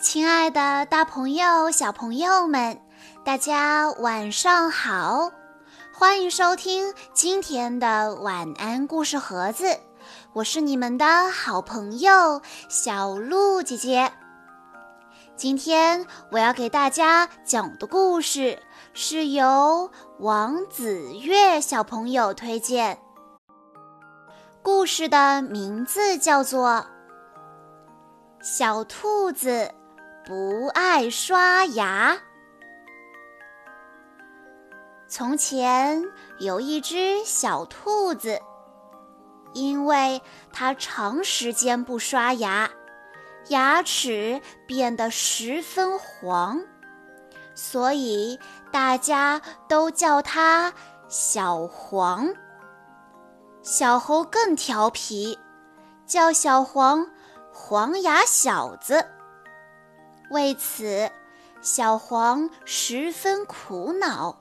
[0.00, 2.80] 亲爱的，大朋友、小朋友们，
[3.22, 5.30] 大家晚上好！
[5.92, 9.78] 欢迎收听今天的晚安故事盒子，
[10.32, 12.40] 我是你们的好朋友
[12.70, 14.10] 小鹿姐姐。
[15.36, 18.58] 今天我要给大家讲的故事
[18.94, 22.98] 是由王子月小朋友推荐，
[24.62, 26.70] 故事的名字叫做
[28.40, 29.50] 《小兔子》。
[30.24, 32.18] 不爱刷牙。
[35.08, 36.04] 从前
[36.38, 38.40] 有一只小兔子，
[39.54, 42.70] 因为它长时间不刷牙，
[43.48, 46.60] 牙齿变得十分黄，
[47.54, 48.38] 所以
[48.70, 50.72] 大家都叫它
[51.08, 52.28] 小黄。
[53.62, 55.38] 小猴更调皮，
[56.06, 57.10] 叫小黄
[57.52, 59.04] “黄牙小子”。
[60.30, 61.10] 为此，
[61.60, 64.40] 小黄十分苦恼，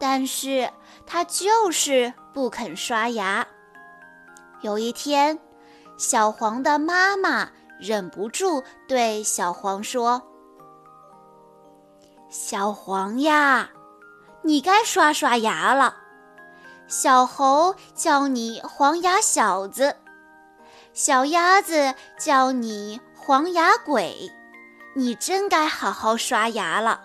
[0.00, 0.70] 但是
[1.06, 3.46] 他就是不肯刷牙。
[4.62, 5.38] 有一天，
[5.98, 10.22] 小黄的妈妈忍不住对小黄说
[12.30, 13.70] ：“小黄呀，
[14.42, 15.96] 你该刷刷牙了。
[16.88, 19.96] 小猴叫你黄牙小子，
[20.94, 24.32] 小鸭子叫你黄牙鬼。”
[24.94, 27.00] 你真该好好刷牙了。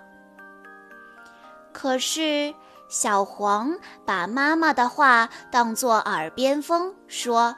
[1.71, 2.53] 可是
[2.89, 7.55] 小黄把妈妈的话当作耳边风，说：“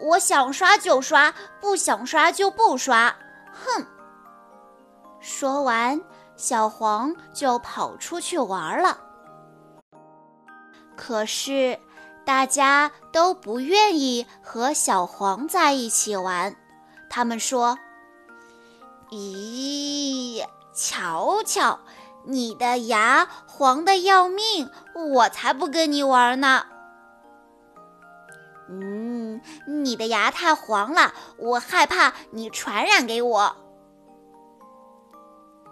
[0.00, 3.14] 我想刷就刷，不想刷就不刷。”
[3.52, 3.86] 哼！
[5.20, 6.00] 说完，
[6.36, 8.98] 小黄就跑出去玩了。
[10.96, 11.78] 可是
[12.24, 16.54] 大家都不愿意和小黄在一起玩，
[17.10, 17.78] 他们说。
[19.12, 21.80] 咦，瞧瞧，
[22.24, 26.64] 你的牙黄的要命，我才不跟你玩呢。
[28.70, 33.54] 嗯，你的牙太黄了，我害怕你传染给我。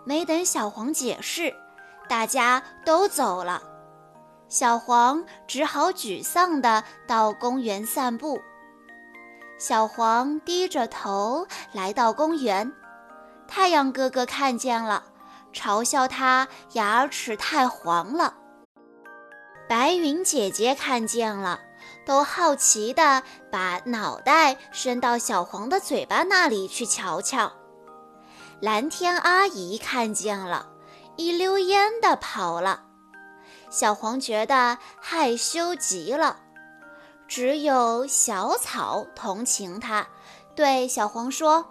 [0.04, 1.54] 没等小黄解释，
[2.10, 3.62] 大家都走了，
[4.50, 8.38] 小黄只好沮丧地到公园散步。
[9.58, 12.70] 小黄低着头来到公园。
[13.50, 15.02] 太阳哥哥看见了，
[15.52, 18.34] 嘲笑他牙齿太黄了。
[19.68, 21.58] 白云姐姐看见了，
[22.06, 27.50] 都好奇地把脑袋伸到小黄的嘴巴那里去瞧瞧。
[28.60, 30.68] 蓝天阿姨看见了，
[31.16, 32.84] 一溜烟地跑了。
[33.68, 36.36] 小黄觉得害羞极了，
[37.26, 40.06] 只有小草同情他，
[40.54, 41.66] 对小黄说。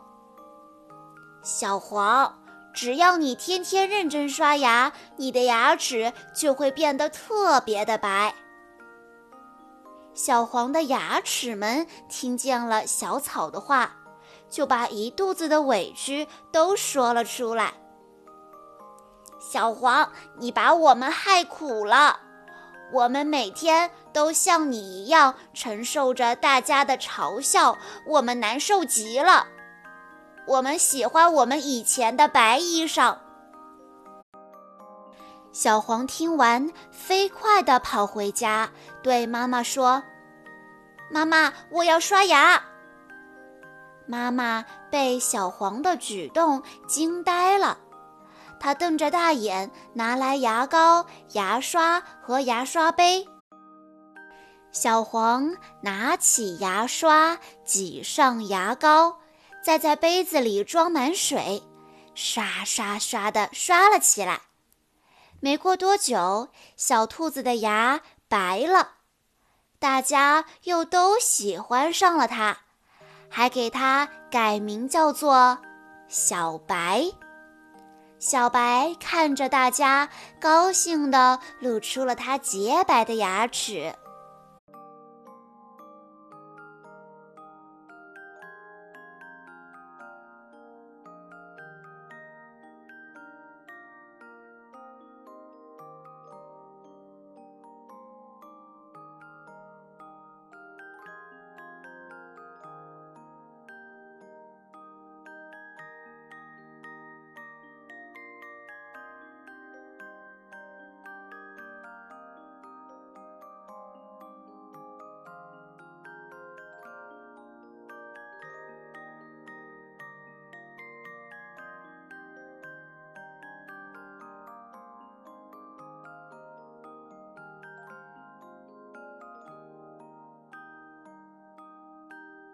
[1.42, 2.38] 小黄，
[2.74, 8.36] 只要你天天认真刷牙，你的牙齿就会变得特别的白。
[10.14, 13.96] 小黄的牙齿们听见了小草的话，
[14.50, 17.74] 就把一肚子的委屈都说了出来。
[19.40, 22.20] 小黄，你把我们害苦了，
[22.92, 29.48] 我们每天都像你一样承受着大家的嘲笑，我们难受极了。
[30.50, 33.16] 我们喜欢我们以前的白衣裳。
[35.52, 38.72] 小黄听完，飞快地跑回家，
[39.04, 40.02] 对妈妈说
[41.12, 42.60] ：“妈妈，我要刷牙。”
[44.08, 47.78] 妈妈被小黄的举动惊呆了，
[48.60, 53.28] 她瞪着大眼，拿来牙膏、牙刷和牙刷杯。
[54.72, 59.16] 小黄拿起牙刷，挤上牙膏。
[59.62, 61.62] 再在杯子里装满水，
[62.16, 64.42] 刷刷刷地刷了起来。
[65.42, 68.94] 没过多久，小兔子的牙白了，
[69.80, 72.58] 大家又都喜欢上了它，
[73.30, 75.60] 还给它改名叫做
[76.08, 77.06] 小白。
[78.18, 80.10] 小白看着大家，
[80.42, 83.96] 高兴地露出了它洁白的牙齿。